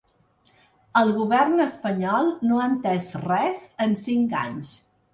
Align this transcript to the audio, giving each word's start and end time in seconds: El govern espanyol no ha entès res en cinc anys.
El 1.01 1.11
govern 1.17 1.61
espanyol 1.67 2.33
no 2.51 2.59
ha 2.59 2.67
entès 2.73 3.13
res 3.29 3.65
en 3.89 3.99
cinc 4.05 4.39
anys. 4.45 4.79